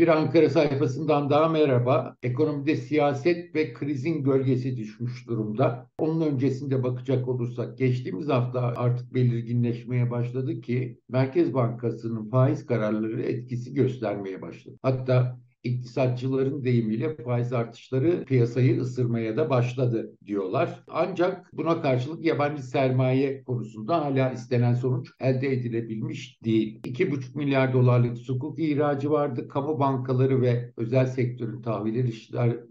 Bir 0.00 0.08
Ankara 0.08 0.50
sayfasından 0.50 1.30
daha 1.30 1.48
merhaba. 1.48 2.16
Ekonomide 2.22 2.76
siyaset 2.76 3.54
ve 3.54 3.72
krizin 3.72 4.24
gölgesi 4.24 4.76
düşmüş 4.76 5.28
durumda. 5.28 5.90
Onun 5.98 6.20
öncesinde 6.20 6.82
bakacak 6.82 7.28
olursak 7.28 7.78
geçtiğimiz 7.78 8.28
hafta 8.28 8.60
artık 8.60 9.14
belirginleşmeye 9.14 10.10
başladı 10.10 10.60
ki 10.60 11.00
Merkez 11.08 11.54
Bankası'nın 11.54 12.30
faiz 12.30 12.66
kararları 12.66 13.22
etkisi 13.22 13.74
göstermeye 13.74 14.42
başladı. 14.42 14.78
Hatta 14.82 15.40
iktisatçıların 15.64 16.64
deyimiyle 16.64 17.16
faiz 17.16 17.52
artışları 17.52 18.24
piyasayı 18.24 18.80
ısırmaya 18.80 19.36
da 19.36 19.50
başladı 19.50 20.12
diyorlar. 20.26 20.84
Ancak 20.88 21.50
buna 21.52 21.82
karşılık 21.82 22.24
yabancı 22.24 22.62
sermaye 22.62 23.42
konusunda 23.44 24.04
hala 24.04 24.30
istenen 24.30 24.74
sonuç 24.74 25.10
elde 25.20 25.52
edilebilmiş 25.52 26.38
değil. 26.44 26.80
2,5 26.84 27.36
milyar 27.36 27.72
dolarlık 27.72 28.18
sukuk 28.18 28.58
ihracı 28.58 29.10
vardı. 29.10 29.48
Kamu 29.48 29.78
bankaları 29.78 30.42
ve 30.42 30.72
özel 30.76 31.06
sektörün 31.06 31.62
tahvil 31.62 31.94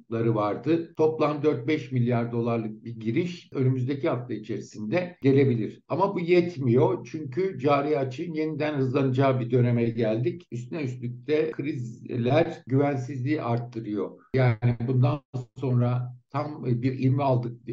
işleri 0.09 0.35
vardı. 0.35 0.93
Toplam 0.97 1.41
4-5 1.41 1.93
milyar 1.93 2.31
dolarlık 2.31 2.83
bir 2.83 2.95
giriş 2.99 3.49
önümüzdeki 3.53 4.09
hafta 4.09 4.33
içerisinde 4.33 5.17
gelebilir. 5.21 5.81
Ama 5.87 6.15
bu 6.15 6.19
yetmiyor 6.19 7.07
çünkü 7.11 7.59
cari 7.59 7.99
açığın 7.99 8.33
yeniden 8.33 8.73
hızlanacağı 8.73 9.39
bir 9.39 9.51
döneme 9.51 9.89
geldik. 9.89 10.47
Üstüne 10.51 10.83
üstlük 10.83 11.27
de 11.27 11.51
krizler 11.51 12.63
güvensizliği 12.67 13.41
arttırıyor. 13.41 14.11
Yani 14.33 14.77
bundan 14.87 15.21
sonra 15.57 16.15
tam 16.29 16.65
bir 16.65 16.99
ivme 16.99 17.23
aldık 17.23 17.67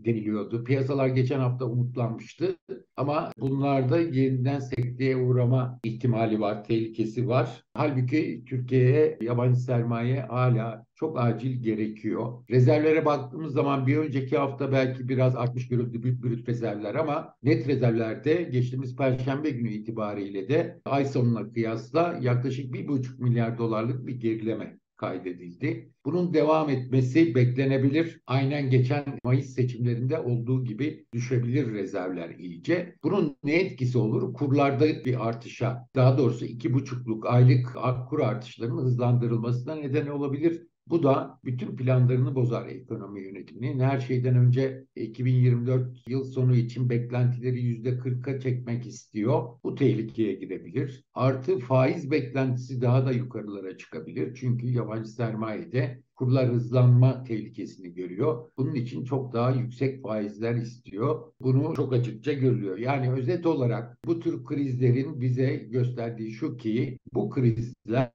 deniliyordu. 0.00 0.64
Piyasalar 0.64 1.08
geçen 1.08 1.40
hafta 1.40 1.64
umutlanmıştı 1.64 2.56
ama 2.96 3.32
bunlarda 3.38 4.00
yeniden 4.00 4.58
sekteye 4.58 5.16
uğrama 5.16 5.80
ihtimali 5.84 6.40
var, 6.40 6.64
tehlikesi 6.64 7.28
var. 7.28 7.64
Halbuki 7.74 8.44
Türkiye'ye 8.46 9.18
yabancı 9.20 9.60
sermaye 9.60 10.20
hala 10.22 10.84
çok 10.94 11.20
acil 11.20 11.62
gerekiyor. 11.62 12.44
Rezervlere 12.50 13.04
baktığımız 13.04 13.52
zaman 13.52 13.86
bir 13.86 13.96
önceki 13.96 14.38
hafta 14.38 14.72
belki 14.72 15.08
biraz 15.08 15.36
artmış 15.36 15.68
görüldü 15.68 16.02
büyük 16.02 16.22
brüt 16.22 16.48
rezervler 16.48 16.94
ama 16.94 17.34
net 17.42 17.68
rezervlerde 17.68 18.42
geçtiğimiz 18.42 18.96
perşembe 18.96 19.50
günü 19.50 19.70
itibariyle 19.70 20.48
de 20.48 20.80
ay 20.84 21.04
sonuna 21.04 21.52
kıyasla 21.52 22.18
yaklaşık 22.20 22.72
bir 22.72 22.88
buçuk 22.88 23.20
milyar 23.20 23.58
dolarlık 23.58 24.06
bir 24.06 24.20
gerileme 24.20 24.81
kaydedildi. 24.96 25.92
Bunun 26.04 26.34
devam 26.34 26.70
etmesi 26.70 27.34
beklenebilir. 27.34 28.20
Aynen 28.26 28.70
geçen 28.70 29.04
Mayıs 29.24 29.54
seçimlerinde 29.54 30.18
olduğu 30.18 30.64
gibi 30.64 31.06
düşebilir 31.12 31.72
rezervler 31.72 32.30
iyice. 32.30 32.96
Bunun 33.02 33.36
ne 33.44 33.54
etkisi 33.54 33.98
olur? 33.98 34.34
Kurlarda 34.34 35.04
bir 35.04 35.28
artışa, 35.28 35.88
daha 35.94 36.18
doğrusu 36.18 36.44
iki 36.44 36.74
buçukluk 36.74 37.26
aylık 37.26 37.76
kur 38.08 38.20
artışlarının 38.20 38.84
hızlandırılmasına 38.84 39.74
neden 39.74 40.06
olabilir. 40.06 40.66
Bu 40.92 41.02
da 41.02 41.38
bütün 41.44 41.76
planlarını 41.76 42.34
bozar 42.34 42.66
ekonomi 42.66 43.20
yönetiminin. 43.20 43.80
Her 43.80 44.00
şeyden 44.00 44.36
önce 44.36 44.86
2024 44.96 46.08
yıl 46.08 46.24
sonu 46.24 46.56
için 46.56 46.90
beklentileri 46.90 47.60
yüzde 47.60 47.88
40'a 47.90 48.40
çekmek 48.40 48.86
istiyor. 48.86 49.48
Bu 49.64 49.74
tehlikeye 49.74 50.34
girebilir. 50.34 51.04
Artı 51.14 51.58
faiz 51.58 52.10
beklentisi 52.10 52.80
daha 52.82 53.06
da 53.06 53.12
yukarılara 53.12 53.76
çıkabilir. 53.76 54.34
Çünkü 54.34 54.66
yabancı 54.66 55.10
sermayede 55.10 56.02
kurlar 56.14 56.48
hızlanma 56.48 57.24
tehlikesini 57.24 57.94
görüyor. 57.94 58.50
Bunun 58.56 58.74
için 58.74 59.04
çok 59.04 59.32
daha 59.32 59.50
yüksek 59.50 60.02
faizler 60.02 60.54
istiyor. 60.54 61.32
Bunu 61.40 61.74
çok 61.76 61.92
açıkça 61.92 62.32
görülüyor. 62.32 62.78
Yani 62.78 63.10
özet 63.12 63.46
olarak 63.46 63.98
bu 64.06 64.20
tür 64.20 64.44
krizlerin 64.44 65.20
bize 65.20 65.56
gösterdiği 65.56 66.30
şu 66.30 66.56
ki 66.56 66.98
bu 67.14 67.30
krizler 67.30 68.10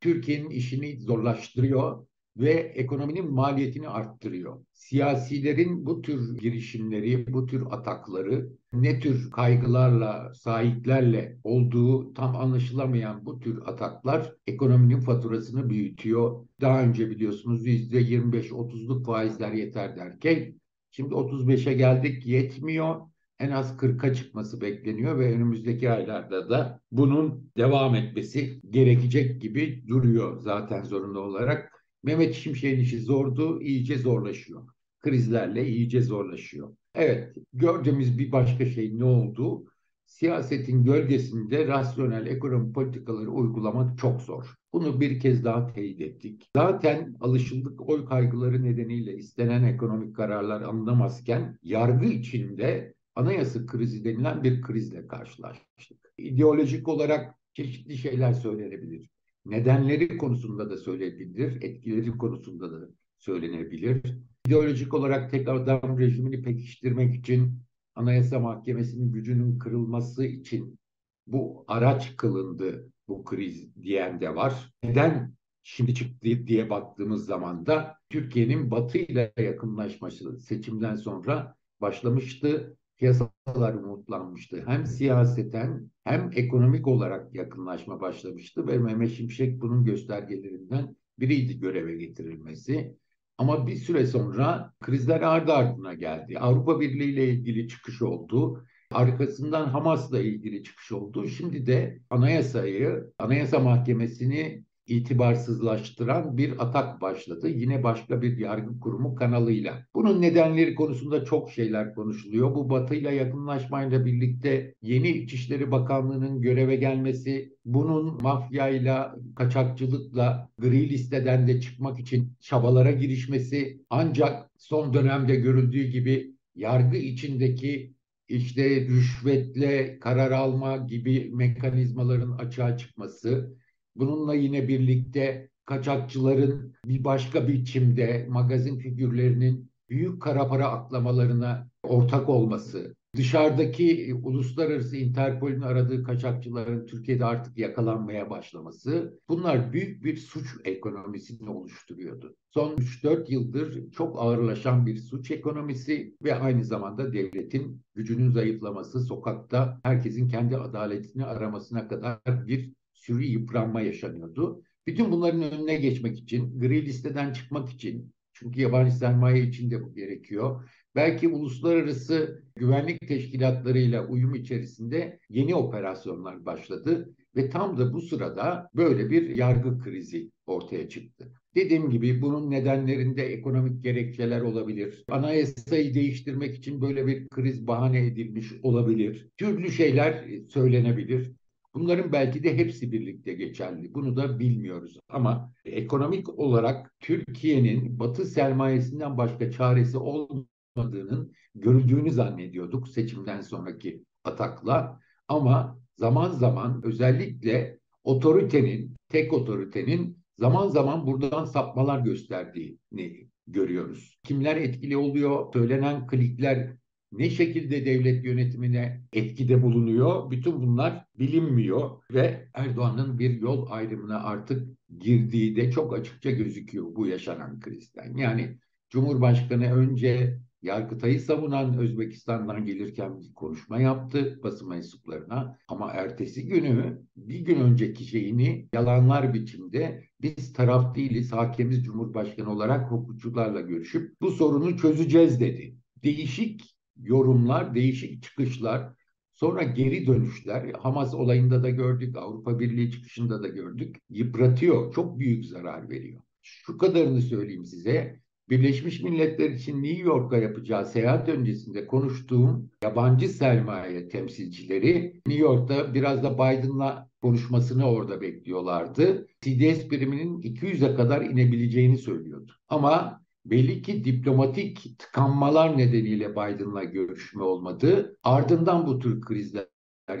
Türkiye'nin 0.00 0.50
işini 0.50 1.00
zorlaştırıyor 1.00 2.06
ve 2.36 2.52
ekonominin 2.52 3.32
maliyetini 3.32 3.88
arttırıyor. 3.88 4.64
Siyasilerin 4.72 5.86
bu 5.86 6.02
tür 6.02 6.38
girişimleri, 6.38 7.32
bu 7.32 7.46
tür 7.46 7.64
atakları 7.70 8.48
ne 8.72 9.00
tür 9.00 9.30
kaygılarla, 9.30 10.34
sahiplerle 10.34 11.38
olduğu 11.44 12.14
tam 12.14 12.36
anlaşılamayan 12.36 13.26
bu 13.26 13.40
tür 13.40 13.62
ataklar 13.66 14.34
ekonominin 14.46 15.00
faturasını 15.00 15.70
büyütüyor. 15.70 16.46
Daha 16.60 16.82
önce 16.82 17.10
biliyorsunuz 17.10 17.66
%25-30'luk 17.66 19.04
faizler 19.04 19.52
yeter 19.52 19.96
derken 19.96 20.54
şimdi 20.90 21.14
35'e 21.14 21.74
geldik 21.74 22.26
yetmiyor 22.26 23.09
en 23.40 23.50
az 23.50 23.76
40'a 23.76 24.14
çıkması 24.14 24.60
bekleniyor 24.60 25.18
ve 25.18 25.32
önümüzdeki 25.32 25.90
aylarda 25.90 26.50
da 26.50 26.80
bunun 26.92 27.50
devam 27.56 27.94
etmesi 27.94 28.60
gerekecek 28.70 29.40
gibi 29.40 29.84
duruyor 29.88 30.40
zaten 30.40 30.82
zorunlu 30.82 31.20
olarak. 31.20 31.86
Mehmet 32.02 32.34
Şimşek'in 32.34 32.80
işi 32.80 33.00
zordu, 33.00 33.62
iyice 33.62 33.98
zorlaşıyor. 33.98 34.62
Krizlerle 35.00 35.68
iyice 35.68 36.02
zorlaşıyor. 36.02 36.76
Evet, 36.94 37.36
gördüğümüz 37.52 38.18
bir 38.18 38.32
başka 38.32 38.66
şey 38.66 38.98
ne 38.98 39.04
oldu? 39.04 39.64
Siyasetin 40.06 40.84
gölgesinde 40.84 41.66
rasyonel 41.66 42.26
ekonomi 42.26 42.72
politikaları 42.72 43.30
uygulamak 43.30 43.98
çok 43.98 44.22
zor. 44.22 44.54
Bunu 44.72 45.00
bir 45.00 45.20
kez 45.20 45.44
daha 45.44 45.66
teyit 45.66 46.00
ettik. 46.00 46.50
Zaten 46.56 47.16
alışıldık 47.20 47.88
oy 47.88 48.06
kaygıları 48.06 48.64
nedeniyle 48.64 49.16
istenen 49.16 49.64
ekonomik 49.64 50.16
kararlar 50.16 50.62
alınamazken 50.62 51.58
yargı 51.62 52.06
içinde 52.06 52.94
anayasa 53.14 53.66
krizi 53.66 54.04
denilen 54.04 54.44
bir 54.44 54.62
krizle 54.62 55.06
karşılaştık. 55.08 56.12
İdeolojik 56.18 56.88
olarak 56.88 57.34
çeşitli 57.54 57.98
şeyler 57.98 58.32
söylenebilir. 58.32 59.10
Nedenleri 59.46 60.18
konusunda 60.18 60.70
da 60.70 60.76
söylenebilir, 60.76 61.62
etkileri 61.62 62.18
konusunda 62.18 62.72
da 62.72 62.88
söylenebilir. 63.18 64.02
İdeolojik 64.46 64.94
olarak 64.94 65.30
tek 65.30 65.48
adam 65.48 65.98
rejimini 65.98 66.42
pekiştirmek 66.42 67.14
için 67.14 67.58
Anayasa 67.94 68.38
Mahkemesi'nin 68.38 69.12
gücünün 69.12 69.58
kırılması 69.58 70.24
için 70.24 70.78
bu 71.26 71.64
araç 71.68 72.16
kılındı 72.16 72.92
bu 73.08 73.24
kriz 73.24 73.76
diyen 73.82 74.20
de 74.20 74.34
var. 74.36 74.74
Neden 74.82 75.34
şimdi 75.62 75.94
çıktı 75.94 76.46
diye 76.46 76.70
baktığımız 76.70 77.26
zaman 77.26 77.66
da 77.66 77.96
Türkiye'nin 78.10 78.70
Batı 78.70 78.98
ile 78.98 79.32
yakınlaşması 79.38 80.40
seçimden 80.40 80.96
sonra 80.96 81.54
başlamıştı 81.80 82.76
piyasalar 83.00 83.74
umutlanmıştı. 83.74 84.62
Hem 84.66 84.86
siyaseten 84.86 85.90
hem 86.04 86.30
ekonomik 86.34 86.86
olarak 86.86 87.34
yakınlaşma 87.34 88.00
başlamıştı 88.00 88.66
ve 88.66 88.78
Mehmet 88.78 89.12
Şimşek 89.12 89.60
bunun 89.60 89.84
göstergelerinden 89.84 90.96
biriydi 91.18 91.60
göreve 91.60 91.96
getirilmesi. 91.96 92.96
Ama 93.38 93.66
bir 93.66 93.76
süre 93.76 94.06
sonra 94.06 94.72
krizler 94.80 95.20
ardı 95.20 95.52
ardına 95.52 95.94
geldi. 95.94 96.38
Avrupa 96.38 96.80
Birliği 96.80 97.12
ile 97.12 97.28
ilgili 97.28 97.68
çıkış 97.68 98.02
oldu. 98.02 98.64
Arkasından 98.90 99.66
Hamas'la 99.66 100.20
ilgili 100.20 100.62
çıkış 100.62 100.92
oldu. 100.92 101.28
Şimdi 101.28 101.66
de 101.66 102.00
anayasayı, 102.10 103.12
anayasa 103.18 103.58
mahkemesini 103.58 104.64
itibarsızlaştıran 104.90 106.36
bir 106.36 106.62
atak 106.64 107.00
başladı. 107.00 107.48
Yine 107.48 107.82
başka 107.82 108.22
bir 108.22 108.38
yargı 108.38 108.80
kurumu 108.80 109.14
kanalıyla. 109.14 109.86
Bunun 109.94 110.22
nedenleri 110.22 110.74
konusunda 110.74 111.24
çok 111.24 111.50
şeyler 111.50 111.94
konuşuluyor. 111.94 112.54
Bu 112.54 112.70
batıyla 112.70 113.10
yakınlaşmayla 113.10 114.04
birlikte 114.04 114.74
yeni 114.82 115.08
İçişleri 115.08 115.70
Bakanlığı'nın 115.70 116.40
göreve 116.42 116.76
gelmesi, 116.76 117.56
bunun 117.64 118.22
mafyayla, 118.22 119.16
kaçakçılıkla 119.36 120.48
gri 120.58 120.88
listeden 120.88 121.48
de 121.48 121.60
çıkmak 121.60 121.98
için 121.98 122.32
çabalara 122.40 122.90
girişmesi 122.90 123.80
ancak 123.90 124.50
son 124.58 124.94
dönemde 124.94 125.36
görüldüğü 125.36 125.84
gibi 125.84 126.34
yargı 126.54 126.96
içindeki 126.96 127.94
işte 128.28 128.80
rüşvetle 128.80 129.98
karar 129.98 130.30
alma 130.30 130.76
gibi 130.76 131.30
mekanizmaların 131.34 132.30
açığa 132.30 132.76
çıkması, 132.76 133.56
Bununla 133.96 134.34
yine 134.34 134.68
birlikte 134.68 135.50
kaçakçıların 135.64 136.74
bir 136.84 137.04
başka 137.04 137.48
biçimde 137.48 138.26
magazin 138.28 138.78
figürlerinin 138.78 139.70
büyük 139.88 140.22
kara 140.22 140.48
para 140.48 140.68
aklamalarına 140.68 141.70
ortak 141.82 142.28
olması, 142.28 142.94
dışarıdaki 143.16 144.14
uluslararası 144.22 144.96
Interpol'ün 144.96 145.60
aradığı 145.60 146.04
kaçakçıların 146.04 146.86
Türkiye'de 146.86 147.24
artık 147.24 147.58
yakalanmaya 147.58 148.30
başlaması 148.30 149.18
bunlar 149.28 149.72
büyük 149.72 150.04
bir 150.04 150.16
suç 150.16 150.46
ekonomisini 150.64 151.50
oluşturuyordu. 151.50 152.36
Son 152.50 152.76
3-4 152.76 153.32
yıldır 153.32 153.90
çok 153.90 154.22
ağırlaşan 154.22 154.86
bir 154.86 154.96
suç 154.96 155.30
ekonomisi 155.30 156.16
ve 156.22 156.34
aynı 156.34 156.64
zamanda 156.64 157.12
devletin 157.12 157.82
gücünün 157.94 158.30
zayıflaması, 158.30 159.00
sokakta 159.00 159.80
herkesin 159.82 160.28
kendi 160.28 160.56
adaletini 160.56 161.24
aramasına 161.24 161.88
kadar 161.88 162.20
bir 162.26 162.72
sürü 163.10 163.24
yıpranma 163.24 163.80
yaşanıyordu. 163.80 164.62
Bütün 164.86 165.12
bunların 165.12 165.42
önüne 165.42 165.76
geçmek 165.76 166.18
için, 166.18 166.60
gri 166.60 166.86
listeden 166.86 167.32
çıkmak 167.32 167.70
için, 167.70 168.12
çünkü 168.32 168.60
yabancı 168.60 168.96
sermaye 168.96 169.42
için 169.42 169.70
de 169.70 169.82
bu 169.82 169.94
gerekiyor. 169.94 170.68
Belki 170.94 171.28
uluslararası 171.28 172.42
güvenlik 172.56 173.08
teşkilatlarıyla 173.08 174.06
uyum 174.06 174.34
içerisinde 174.34 175.18
yeni 175.28 175.54
operasyonlar 175.54 176.46
başladı. 176.46 177.14
ve 177.36 177.50
tam 177.50 177.78
da 177.78 177.92
bu 177.92 178.00
sırada 178.00 178.68
böyle 178.74 179.10
bir 179.10 179.36
yargı 179.36 179.78
krizi 179.78 180.30
ortaya 180.46 180.88
çıktı. 180.88 181.32
Dediğim 181.54 181.90
gibi 181.90 182.22
bunun 182.22 182.50
nedenlerinde 182.50 183.22
ekonomik 183.22 183.84
gerekçeler 183.84 184.40
olabilir. 184.40 185.04
Anayasayı 185.08 185.94
değiştirmek 185.94 186.56
için 186.56 186.80
böyle 186.80 187.06
bir 187.06 187.28
kriz 187.28 187.66
bahane 187.66 188.06
edilmiş 188.06 188.52
olabilir. 188.62 189.28
Türlü 189.36 189.70
şeyler 189.70 190.28
söylenebilir. 190.48 191.39
Bunların 191.74 192.12
belki 192.12 192.44
de 192.44 192.56
hepsi 192.56 192.92
birlikte 192.92 193.32
geçerli. 193.32 193.94
Bunu 193.94 194.16
da 194.16 194.38
bilmiyoruz. 194.38 194.98
Ama 195.08 195.52
ekonomik 195.64 196.38
olarak 196.38 196.94
Türkiye'nin 197.00 197.98
Batı 197.98 198.24
sermayesinden 198.24 199.18
başka 199.18 199.50
çaresi 199.50 199.98
olmadığının 199.98 201.32
görüldüğünü 201.54 202.10
zannediyorduk 202.10 202.88
seçimden 202.88 203.40
sonraki 203.40 204.04
atakla. 204.24 205.00
Ama 205.28 205.78
zaman 205.96 206.30
zaman 206.30 206.80
özellikle 206.84 207.78
otoritenin, 208.04 208.96
tek 209.08 209.32
otoritenin 209.32 210.18
zaman 210.38 210.68
zaman 210.68 211.06
buradan 211.06 211.44
sapmalar 211.44 212.00
gösterdiğini 212.00 213.28
görüyoruz. 213.46 214.18
Kimler 214.22 214.56
etkili 214.56 214.96
oluyor? 214.96 215.52
Söylenen 215.52 216.06
klikler 216.06 216.76
ne 217.12 217.30
şekilde 217.30 217.86
devlet 217.86 218.24
yönetimine 218.24 219.02
etkide 219.12 219.62
bulunuyor? 219.62 220.30
Bütün 220.30 220.62
bunlar 220.62 221.04
bilinmiyor 221.18 221.90
ve 222.12 222.48
Erdoğan'ın 222.54 223.18
bir 223.18 223.40
yol 223.40 223.70
ayrımına 223.70 224.22
artık 224.22 224.78
girdiği 224.98 225.56
de 225.56 225.70
çok 225.70 225.98
açıkça 225.98 226.30
gözüküyor 226.30 226.94
bu 226.96 227.06
yaşanan 227.06 227.60
krizden. 227.60 228.16
Yani 228.16 228.58
Cumhurbaşkanı 228.90 229.74
önce 229.74 230.40
Yargıtay'ı 230.62 231.20
savunan 231.20 231.78
Özbekistan'dan 231.78 232.64
gelirken 232.64 233.20
bir 233.20 233.34
konuşma 233.34 233.80
yaptı 233.80 234.40
basın 234.42 234.68
mensuplarına. 234.68 235.58
Ama 235.68 235.90
ertesi 235.90 236.46
günü 236.46 237.02
bir 237.16 237.40
gün 237.40 237.60
önceki 237.60 238.04
şeyini 238.04 238.68
yalanlar 238.72 239.34
biçimde 239.34 240.04
biz 240.22 240.52
taraf 240.52 240.94
değiliz, 240.94 241.32
hakemiz 241.32 241.84
Cumhurbaşkanı 241.84 242.52
olarak 242.52 242.90
hukukçularla 242.90 243.60
görüşüp 243.60 244.20
bu 244.20 244.30
sorunu 244.30 244.76
çözeceğiz 244.76 245.40
dedi. 245.40 245.76
Değişik 246.02 246.79
yorumlar, 247.02 247.74
değişik 247.74 248.22
çıkışlar, 248.22 248.92
sonra 249.32 249.62
geri 249.62 250.06
dönüşler. 250.06 250.72
Hamas 250.78 251.14
olayında 251.14 251.62
da 251.62 251.70
gördük, 251.70 252.16
Avrupa 252.16 252.58
Birliği 252.58 252.90
çıkışında 252.90 253.42
da 253.42 253.48
gördük. 253.48 253.96
Yıpratıyor, 254.10 254.94
çok 254.94 255.18
büyük 255.18 255.44
zarar 255.44 255.90
veriyor. 255.90 256.20
Şu 256.42 256.78
kadarını 256.78 257.22
söyleyeyim 257.22 257.64
size. 257.64 258.20
Birleşmiş 258.50 259.02
Milletler 259.02 259.50
için 259.50 259.82
New 259.82 260.02
York'a 260.02 260.36
yapacağı 260.36 260.86
seyahat 260.86 261.28
öncesinde 261.28 261.86
konuştuğum 261.86 262.70
yabancı 262.82 263.28
sermaye 263.28 264.08
temsilcileri 264.08 265.20
New 265.26 265.42
York'ta 265.42 265.94
biraz 265.94 266.22
da 266.22 266.34
Biden'la 266.34 267.10
konuşmasını 267.22 267.90
orada 267.90 268.20
bekliyorlardı. 268.20 269.26
CDS 269.40 269.88
priminin 269.88 270.42
200'e 270.42 270.94
kadar 270.94 271.22
inebileceğini 271.22 271.98
söylüyordu. 271.98 272.52
Ama 272.68 273.22
belli 273.44 273.82
ki 273.82 274.04
diplomatik 274.04 274.98
tıkanmalar 274.98 275.78
nedeniyle 275.78 276.30
Biden'la 276.30 276.84
görüşme 276.84 277.42
olmadı. 277.42 278.16
Ardından 278.22 278.86
bu 278.86 278.98
tür 278.98 279.20
krizler 279.20 279.66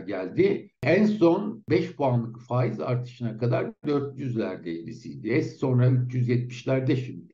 geldi. 0.06 0.70
En 0.82 1.06
son 1.06 1.64
5 1.70 1.96
puanlık 1.96 2.40
faiz 2.40 2.80
artışına 2.80 3.38
kadar 3.38 3.72
400'lerdeydi 3.86 4.92
CDS. 4.92 5.56
Sonra 5.56 5.88
370'lerde 5.88 6.96
şimdi. 6.96 7.32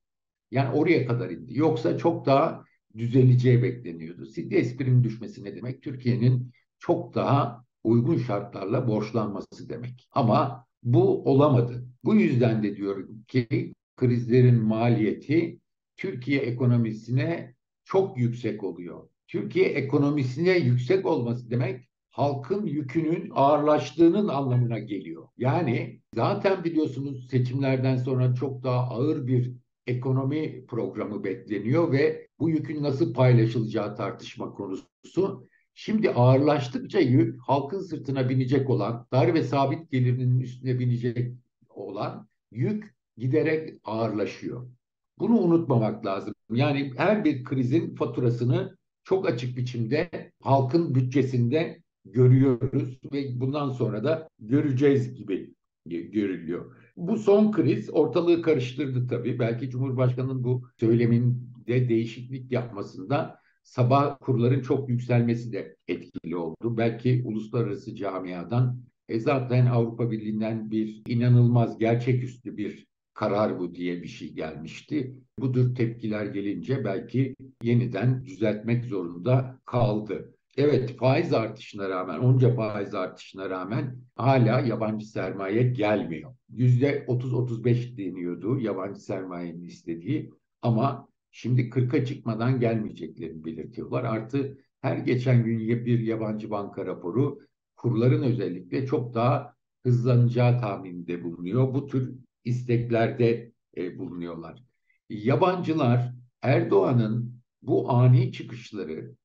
Yani 0.51 0.75
oraya 0.75 1.07
kadar 1.07 1.31
indi. 1.31 1.59
Yoksa 1.59 1.99
çok 1.99 2.27
daha 2.27 2.65
düzeleceği 2.97 3.63
bekleniyordu. 3.63 4.27
CDS 4.27 4.77
prim 4.77 5.05
düşmesi 5.05 5.45
ne 5.45 5.57
demek? 5.57 5.83
Türkiye'nin 5.83 6.53
çok 6.79 7.15
daha 7.15 7.65
uygun 7.85 8.19
şartlarla 8.19 8.89
borçlanması 8.89 9.69
demek. 9.69 10.09
Ama 10.13 10.67
bu 10.83 11.25
olamadı. 11.25 11.87
Bu 12.05 12.15
yüzden 12.15 12.63
de 12.63 12.77
diyorum 12.77 13.25
ki 13.29 13.75
krizlerin 13.97 14.63
maliyeti 14.63 15.59
Türkiye 15.97 16.41
ekonomisine 16.41 17.55
çok 17.85 18.19
yüksek 18.19 18.65
oluyor. 18.65 19.09
Türkiye 19.29 19.67
ekonomisine 19.67 20.59
yüksek 20.59 21.07
olması 21.07 21.51
demek 21.51 21.89
halkın 22.11 22.67
yükünün 22.67 23.31
ağırlaştığının 23.35 24.29
anlamına 24.29 24.79
geliyor. 24.79 25.29
Yani 25.37 26.01
zaten 26.15 26.65
biliyorsunuz 26.65 27.29
seçimlerden 27.31 27.97
sonra 27.97 28.35
çok 28.35 28.63
daha 28.63 28.81
ağır 28.81 29.27
bir 29.27 29.53
ekonomi 29.87 30.67
programı 30.67 31.25
bekleniyor 31.25 31.93
ve 31.93 32.29
bu 32.39 32.51
yükün 32.51 32.83
nasıl 32.83 33.15
paylaşılacağı 33.15 33.97
tartışma 33.97 34.55
konusu. 34.55 35.49
Şimdi 35.75 36.11
ağırlaştıkça 36.11 37.01
yük 37.01 37.41
halkın 37.41 37.81
sırtına 37.81 38.29
binecek 38.29 38.71
olan, 38.71 39.07
dar 39.13 39.35
ve 39.35 39.43
sabit 39.43 39.91
gelirinin 39.91 40.41
üstüne 40.41 40.79
binecek 40.79 41.33
olan 41.69 42.29
yük 42.51 42.95
giderek 43.17 43.75
ağırlaşıyor. 43.85 44.76
Bunu 45.19 45.39
unutmamak 45.39 46.07
lazım. 46.07 46.35
Yani 46.53 46.93
her 46.97 47.25
bir 47.25 47.45
krizin 47.45 47.95
faturasını 47.95 48.77
çok 49.05 49.29
açık 49.29 49.57
biçimde 49.57 50.11
halkın 50.43 50.95
bütçesinde 50.95 51.83
görüyoruz 52.05 52.99
ve 53.13 53.41
bundan 53.41 53.71
sonra 53.71 54.05
da 54.05 54.29
göreceğiz 54.39 55.15
gibi 55.15 55.55
görülüyor. 55.87 56.77
Bu 56.97 57.17
son 57.17 57.53
kriz 57.53 57.91
ortalığı 57.93 58.43
karıştırdı 58.43 59.07
tabii. 59.07 59.39
Belki 59.39 59.71
Cumhurbaşkanı'nın 59.71 60.45
bu 60.45 60.69
söyleminde 60.81 61.89
değişiklik 61.89 62.53
yapmasında 62.53 63.39
sabah 63.63 64.19
kurların 64.21 64.61
çok 64.61 64.89
yükselmesi 64.89 65.53
de 65.53 65.77
etkili 65.89 66.37
oldu. 66.37 66.77
Belki 66.77 67.23
uluslararası 67.25 67.97
camiadan 67.97 68.81
e 69.09 69.21
zaten 69.21 69.67
Avrupa 69.67 70.11
Birliği'nden 70.11 70.71
bir 70.71 71.03
inanılmaz 71.07 71.79
gerçeküstü 71.79 72.57
bir 72.57 72.87
karar 73.17 73.59
bu 73.59 73.75
diye 73.75 74.03
bir 74.03 74.09
şey 74.09 74.33
gelmişti. 74.33 75.17
Bu 75.39 75.53
tür 75.53 75.75
tepkiler 75.75 76.27
gelince 76.27 76.85
belki 76.85 77.37
yeniden 77.63 78.25
düzeltmek 78.27 78.85
zorunda 78.85 79.61
kaldı. 79.65 80.35
Evet 80.57 80.97
faiz 80.97 81.33
artışına 81.33 81.89
rağmen, 81.89 82.19
onca 82.19 82.55
faiz 82.55 82.95
artışına 82.95 83.51
rağmen 83.51 83.99
hala 84.17 84.61
yabancı 84.61 85.07
sermaye 85.07 85.63
gelmiyor. 85.63 86.35
Yüzde 86.49 87.05
30-35 87.09 87.97
deniyordu 87.99 88.61
yabancı 88.61 89.01
sermayenin 89.01 89.65
istediği 89.65 90.31
ama 90.63 91.09
şimdi 91.31 91.71
40'a 91.71 92.05
çıkmadan 92.05 92.61
gelmeyeceklerini 92.61 93.45
belirtiyorlar. 93.45 94.05
Artı 94.05 94.59
her 94.81 94.97
geçen 94.97 95.45
gün 95.45 95.59
bir 95.87 95.99
yabancı 95.99 96.51
banka 96.51 96.87
raporu 96.87 97.39
kurların 97.77 98.23
özellikle 98.23 98.87
çok 98.87 99.15
daha 99.15 99.55
hızlanacağı 99.87 100.61
tahmininde 100.61 101.25
bulunuyor. 101.25 101.75
Bu 101.75 101.87
tür 101.87 102.26
isteklerde 102.47 103.53
e, 103.77 103.99
bulunuyorlar. 103.99 104.63
Yabancılar 105.09 106.15
Erdoğan'ın 106.43 107.41
bu 107.63 107.91
ani 107.91 108.33
çıkışları 108.33 109.17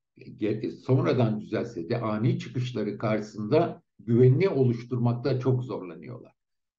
sonradan 0.85 1.41
düzelse 1.41 1.89
de 1.89 2.01
ani 2.01 2.39
çıkışları 2.39 2.97
karşısında 2.97 3.81
güvenli 3.99 4.49
oluşturmakta 4.49 5.39
çok 5.39 5.63
zorlanıyorlar. 5.63 6.33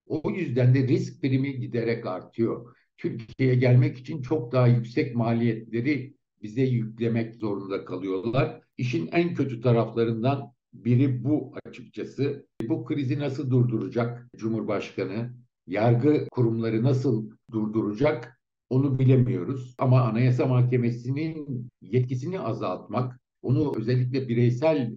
O 0.06 0.30
yüzden 0.30 0.74
de 0.74 0.88
risk 0.88 1.22
primi 1.22 1.60
giderek 1.60 2.06
artıyor. 2.06 2.76
Türkiye'ye 2.98 3.54
gelmek 3.54 3.98
için 3.98 4.22
çok 4.22 4.52
daha 4.52 4.66
yüksek 4.66 5.16
maliyetleri 5.16 6.14
bize 6.42 6.62
yüklemek 6.62 7.34
zorunda 7.34 7.84
kalıyorlar. 7.84 8.60
İşin 8.78 9.08
en 9.12 9.34
kötü 9.34 9.60
taraflarından 9.60 10.52
biri 10.72 11.24
bu 11.24 11.54
açıkçası. 11.64 12.46
Bu 12.68 12.84
krizi 12.84 13.18
nasıl 13.18 13.50
durduracak 13.50 14.28
Cumhurbaşkanı? 14.36 15.41
Yargı 15.72 16.28
kurumları 16.30 16.82
nasıl 16.82 17.30
durduracak? 17.50 18.40
Onu 18.70 18.98
bilemiyoruz. 18.98 19.74
Ama 19.78 20.02
Anayasa 20.02 20.46
Mahkemesi'nin 20.46 21.68
yetkisini 21.82 22.40
azaltmak, 22.40 23.20
onu 23.42 23.74
özellikle 23.76 24.28
bireysel 24.28 24.96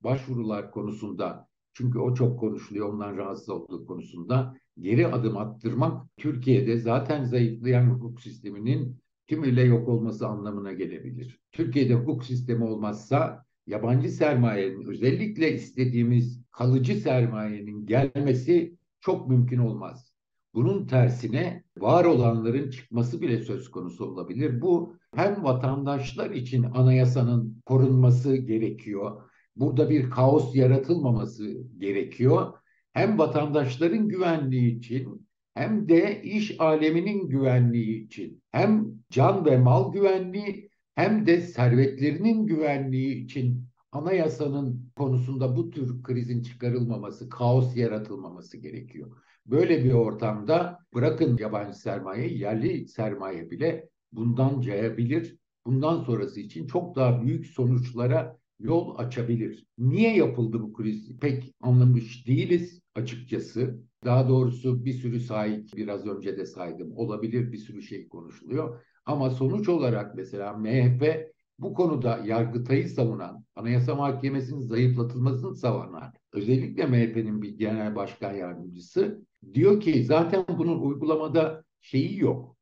başvurular 0.00 0.70
konusunda 0.70 1.48
çünkü 1.72 1.98
o 1.98 2.14
çok 2.14 2.40
konuşuluyor 2.40 2.92
ondan 2.92 3.16
rahatsız 3.16 3.48
olduğu 3.48 3.86
konusunda 3.86 4.54
geri 4.80 5.06
adım 5.06 5.36
attırmak 5.36 6.16
Türkiye'de 6.16 6.78
zaten 6.78 7.24
zayıflayan 7.24 7.90
hukuk 7.90 8.20
sisteminin 8.20 9.00
tümüyle 9.26 9.62
yok 9.62 9.88
olması 9.88 10.26
anlamına 10.26 10.72
gelebilir. 10.72 11.38
Türkiye'de 11.52 11.94
hukuk 11.94 12.24
sistemi 12.24 12.64
olmazsa 12.64 13.44
yabancı 13.66 14.08
sermayenin 14.08 14.86
özellikle 14.86 15.54
istediğimiz 15.54 16.42
kalıcı 16.50 16.94
sermayenin 16.94 17.86
gelmesi 17.86 18.76
çok 19.00 19.28
mümkün 19.28 19.58
olmaz. 19.58 20.13
Bunun 20.54 20.86
tersine 20.86 21.64
var 21.78 22.04
olanların 22.04 22.70
çıkması 22.70 23.20
bile 23.20 23.38
söz 23.38 23.70
konusu 23.70 24.04
olabilir. 24.04 24.60
Bu 24.60 24.96
hem 25.14 25.44
vatandaşlar 25.44 26.30
için 26.30 26.62
anayasanın 26.62 27.62
korunması 27.66 28.36
gerekiyor. 28.36 29.22
Burada 29.56 29.90
bir 29.90 30.10
kaos 30.10 30.56
yaratılmaması 30.56 31.62
gerekiyor. 31.78 32.52
Hem 32.92 33.18
vatandaşların 33.18 34.08
güvenliği 34.08 34.78
için 34.78 35.28
hem 35.54 35.88
de 35.88 36.22
iş 36.22 36.60
aleminin 36.60 37.28
güvenliği 37.28 38.04
için 38.04 38.42
hem 38.50 38.86
can 39.10 39.44
ve 39.44 39.58
mal 39.58 39.92
güvenliği 39.92 40.70
hem 40.94 41.26
de 41.26 41.40
servetlerinin 41.40 42.46
güvenliği 42.46 43.24
için 43.24 43.64
anayasanın 43.92 44.92
konusunda 44.96 45.56
bu 45.56 45.70
tür 45.70 46.02
krizin 46.02 46.42
çıkarılmaması, 46.42 47.28
kaos 47.28 47.76
yaratılmaması 47.76 48.56
gerekiyor. 48.56 49.16
Böyle 49.46 49.84
bir 49.84 49.92
ortamda 49.92 50.78
bırakın 50.94 51.38
yabancı 51.38 51.78
sermaye, 51.78 52.34
yerli 52.34 52.88
sermaye 52.88 53.50
bile 53.50 53.88
bundan 54.12 54.60
cayabilir. 54.60 55.36
Bundan 55.66 56.00
sonrası 56.00 56.40
için 56.40 56.66
çok 56.66 56.96
daha 56.96 57.22
büyük 57.22 57.46
sonuçlara 57.46 58.38
yol 58.60 58.98
açabilir. 58.98 59.66
Niye 59.78 60.16
yapıldı 60.16 60.60
bu 60.60 60.72
kriz? 60.72 61.18
Pek 61.18 61.54
anlamış 61.60 62.26
değiliz 62.26 62.80
açıkçası. 62.94 63.80
Daha 64.04 64.28
doğrusu 64.28 64.84
bir 64.84 64.92
sürü 64.92 65.20
sahip 65.20 65.68
biraz 65.76 66.06
önce 66.06 66.36
de 66.38 66.46
saydım. 66.46 66.96
Olabilir 66.96 67.52
bir 67.52 67.58
sürü 67.58 67.82
şey 67.82 68.08
konuşuluyor. 68.08 68.80
Ama 69.06 69.30
sonuç 69.30 69.68
olarak 69.68 70.14
mesela 70.14 70.52
MHP 70.52 71.34
bu 71.58 71.74
konuda 71.74 72.20
Yargıtay'ı 72.24 72.88
savunan, 72.88 73.44
Anayasa 73.56 73.94
Mahkemesi'nin 73.94 74.60
zayıflatılmasını 74.60 75.56
savunan, 75.56 76.12
özellikle 76.32 76.86
MHP'nin 76.86 77.42
bir 77.42 77.58
genel 77.58 77.96
başkan 77.96 78.32
yardımcısı 78.32 79.24
diyor 79.54 79.80
ki 79.80 80.04
zaten 80.04 80.44
bunun 80.58 80.80
uygulamada 80.80 81.64
şeyi 81.80 82.18
yok. 82.20 82.56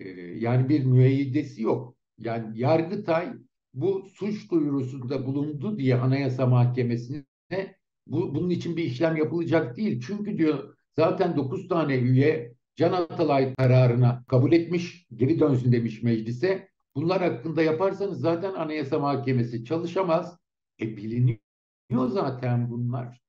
Ee, 0.00 0.08
yani 0.20 0.68
bir 0.68 0.84
müeyyidesi 0.84 1.62
yok. 1.62 1.96
Yani 2.18 2.58
Yargıtay 2.60 3.32
bu 3.74 4.06
suç 4.14 4.50
duyurusunda 4.50 5.26
bulundu 5.26 5.78
diye 5.78 5.96
Anayasa 5.96 6.46
Mahkemesi'ne 6.46 7.76
bu, 8.06 8.34
bunun 8.34 8.50
için 8.50 8.76
bir 8.76 8.84
işlem 8.84 9.16
yapılacak 9.16 9.76
değil. 9.76 10.02
Çünkü 10.06 10.38
diyor 10.38 10.76
zaten 10.96 11.36
9 11.36 11.68
tane 11.68 11.96
üye 11.98 12.54
Can 12.76 12.92
Atalay 12.92 13.54
kararına 13.54 14.24
kabul 14.28 14.52
etmiş, 14.52 15.06
geri 15.14 15.40
dönsün 15.40 15.72
demiş 15.72 16.02
meclise. 16.02 16.68
Bunlar 16.94 17.22
hakkında 17.22 17.62
yaparsanız 17.62 18.20
zaten 18.20 18.54
Anayasa 18.54 18.98
Mahkemesi 18.98 19.64
çalışamaz. 19.64 20.38
E 20.80 20.96
biliniyor 20.96 22.08
zaten 22.08 22.70
bunlar. 22.70 23.21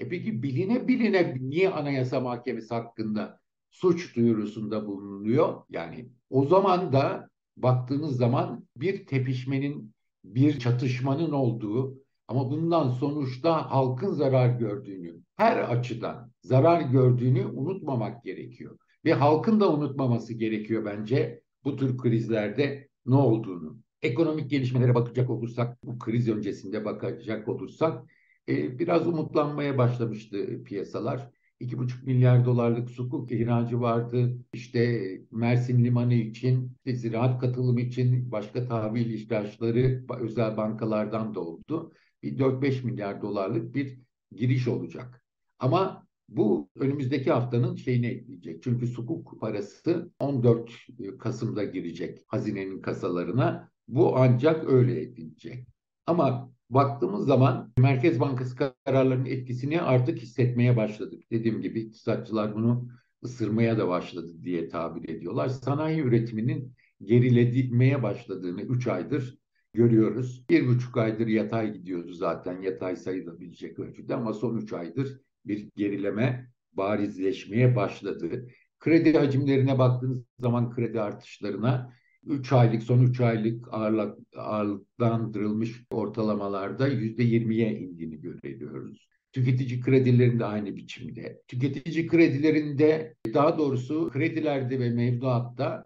E 0.00 0.08
peki 0.08 0.42
biline 0.42 0.88
biline 0.88 1.36
niye 1.40 1.70
Anayasa 1.70 2.20
Mahkemesi 2.20 2.74
hakkında 2.74 3.40
suç 3.70 4.16
duyurusunda 4.16 4.86
bulunuyor? 4.86 5.62
Yani 5.70 6.08
o 6.30 6.46
zaman 6.46 6.92
da 6.92 7.28
baktığınız 7.56 8.16
zaman 8.16 8.66
bir 8.76 9.06
tepişmenin, 9.06 9.94
bir 10.24 10.58
çatışmanın 10.58 11.32
olduğu 11.32 11.98
ama 12.28 12.50
bundan 12.50 12.90
sonuçta 12.90 13.70
halkın 13.70 14.12
zarar 14.12 14.58
gördüğünü, 14.58 15.16
her 15.36 15.58
açıdan 15.58 16.32
zarar 16.42 16.80
gördüğünü 16.80 17.46
unutmamak 17.46 18.24
gerekiyor. 18.24 18.78
Ve 19.04 19.12
halkın 19.12 19.60
da 19.60 19.72
unutmaması 19.72 20.34
gerekiyor 20.34 20.84
bence 20.84 21.42
bu 21.64 21.76
tür 21.76 21.98
krizlerde 21.98 22.88
ne 23.06 23.14
olduğunu. 23.14 23.78
Ekonomik 24.02 24.50
gelişmelere 24.50 24.94
bakacak 24.94 25.30
olursak, 25.30 25.82
bu 25.82 25.98
kriz 25.98 26.28
öncesinde 26.28 26.84
bakacak 26.84 27.48
olursak 27.48 28.04
e, 28.48 28.78
biraz 28.78 29.06
umutlanmaya 29.06 29.78
başlamıştı 29.78 30.62
piyasalar. 30.64 31.30
2,5 31.60 32.04
milyar 32.06 32.44
dolarlık 32.44 32.90
sukuk 32.90 33.32
ihracı 33.32 33.80
vardı. 33.80 34.38
İşte 34.52 35.10
Mersin 35.30 35.84
Limanı 35.84 36.14
için, 36.14 36.72
işte 36.76 36.98
ziraat 36.98 37.40
katılımı 37.40 37.80
için 37.80 38.32
başka 38.32 38.68
tahvil 38.68 39.10
ihraçları 39.10 40.04
özel 40.20 40.56
bankalardan 40.56 41.34
da 41.34 41.40
oldu. 41.40 41.92
Bir 42.22 42.38
4-5 42.38 42.84
milyar 42.84 43.22
dolarlık 43.22 43.74
bir 43.74 44.00
giriş 44.32 44.68
olacak. 44.68 45.22
Ama 45.58 46.06
bu 46.28 46.68
önümüzdeki 46.76 47.30
haftanın 47.30 47.76
şeyini 47.76 48.06
ekleyecek. 48.06 48.62
Çünkü 48.62 48.86
sukuk 48.86 49.40
parası 49.40 50.12
14 50.18 50.70
Kasım'da 51.18 51.64
girecek 51.64 52.18
hazinenin 52.26 52.80
kasalarına. 52.82 53.70
Bu 53.88 54.16
ancak 54.16 54.70
öyle 54.70 55.00
edilecek. 55.02 55.68
Ama 56.06 56.55
baktığımız 56.70 57.26
zaman 57.26 57.72
Merkez 57.78 58.20
Bankası 58.20 58.56
kararlarının 58.56 59.24
etkisini 59.24 59.82
artık 59.82 60.18
hissetmeye 60.18 60.76
başladık. 60.76 61.22
Dediğim 61.30 61.62
gibi 61.62 61.80
iktisatçılar 61.80 62.54
bunu 62.54 62.88
ısırmaya 63.24 63.78
da 63.78 63.88
başladı 63.88 64.32
diye 64.42 64.68
tabir 64.68 65.08
ediyorlar. 65.08 65.48
Sanayi 65.48 66.00
üretiminin 66.00 66.72
gerilemeye 67.02 68.02
başladığını 68.02 68.62
3 68.62 68.86
aydır 68.86 69.38
görüyoruz. 69.74 70.44
Bir 70.50 70.66
buçuk 70.66 70.96
aydır 70.96 71.26
yatay 71.26 71.72
gidiyordu 71.72 72.12
zaten 72.12 72.60
yatay 72.60 72.96
sayılabilecek 72.96 73.78
ölçüde 73.78 74.14
ama 74.14 74.32
son 74.32 74.56
üç 74.56 74.72
aydır 74.72 75.20
bir 75.46 75.68
gerileme 75.76 76.50
barizleşmeye 76.72 77.76
başladı. 77.76 78.48
Kredi 78.78 79.18
hacimlerine 79.18 79.78
baktığınız 79.78 80.24
zaman 80.38 80.70
kredi 80.70 81.00
artışlarına 81.00 81.92
3 82.26 82.52
aylık 82.52 82.82
son 82.82 83.02
3 83.02 83.20
aylık 83.20 83.68
ağırlık, 83.74 84.18
ağırlıklandırılmış 84.36 85.82
ortalamalarda 85.90 86.88
%20'ye 86.88 87.78
indiğini 87.78 88.20
görüyoruz. 88.20 89.08
Tüketici 89.32 89.80
kredilerinde 89.80 90.44
aynı 90.44 90.76
biçimde. 90.76 91.42
Tüketici 91.48 92.06
kredilerinde 92.06 93.14
daha 93.34 93.58
doğrusu 93.58 94.10
kredilerde 94.12 94.80
ve 94.80 94.90
mevduatta 94.90 95.84